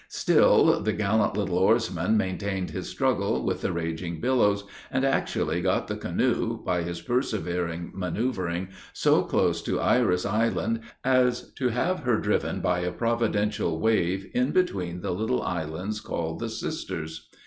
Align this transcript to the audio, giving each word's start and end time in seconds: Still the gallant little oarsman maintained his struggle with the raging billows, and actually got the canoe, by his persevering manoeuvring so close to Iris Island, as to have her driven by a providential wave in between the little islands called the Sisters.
Still 0.09 0.79
the 0.81 0.93
gallant 0.93 1.37
little 1.37 1.59
oarsman 1.59 2.17
maintained 2.17 2.71
his 2.71 2.89
struggle 2.89 3.45
with 3.45 3.61
the 3.61 3.71
raging 3.71 4.19
billows, 4.19 4.63
and 4.89 5.05
actually 5.05 5.61
got 5.61 5.87
the 5.87 5.95
canoe, 5.95 6.63
by 6.63 6.81
his 6.81 7.01
persevering 7.03 7.91
manoeuvring 7.93 8.69
so 8.93 9.21
close 9.21 9.61
to 9.61 9.79
Iris 9.79 10.25
Island, 10.25 10.79
as 11.03 11.51
to 11.51 11.67
have 11.69 11.99
her 11.99 12.17
driven 12.17 12.61
by 12.61 12.79
a 12.79 12.91
providential 12.91 13.79
wave 13.79 14.27
in 14.33 14.49
between 14.49 15.01
the 15.01 15.11
little 15.11 15.43
islands 15.43 16.01
called 16.01 16.39
the 16.39 16.49
Sisters. 16.49 17.29